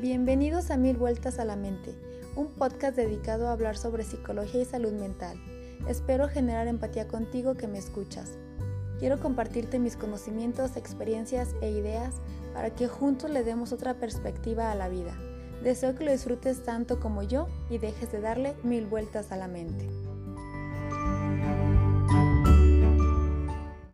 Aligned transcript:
Bienvenidos 0.00 0.70
a 0.70 0.76
Mil 0.76 0.96
Vueltas 0.96 1.40
a 1.40 1.44
la 1.44 1.56
Mente, 1.56 1.92
un 2.36 2.52
podcast 2.52 2.94
dedicado 2.94 3.48
a 3.48 3.52
hablar 3.52 3.76
sobre 3.76 4.04
psicología 4.04 4.62
y 4.62 4.64
salud 4.64 4.92
mental. 4.92 5.36
Espero 5.88 6.28
generar 6.28 6.68
empatía 6.68 7.08
contigo 7.08 7.56
que 7.56 7.66
me 7.66 7.78
escuchas. 7.78 8.38
Quiero 9.00 9.18
compartirte 9.18 9.80
mis 9.80 9.96
conocimientos, 9.96 10.76
experiencias 10.76 11.48
e 11.62 11.70
ideas 11.70 12.14
para 12.54 12.70
que 12.70 12.86
juntos 12.86 13.28
le 13.28 13.42
demos 13.42 13.72
otra 13.72 13.94
perspectiva 13.94 14.70
a 14.70 14.76
la 14.76 14.88
vida. 14.88 15.18
Deseo 15.64 15.96
que 15.96 16.04
lo 16.04 16.12
disfrutes 16.12 16.62
tanto 16.62 17.00
como 17.00 17.24
yo 17.24 17.48
y 17.68 17.78
dejes 17.78 18.12
de 18.12 18.20
darle 18.20 18.54
mil 18.62 18.86
vueltas 18.86 19.32
a 19.32 19.36
la 19.36 19.48
mente. 19.48 19.88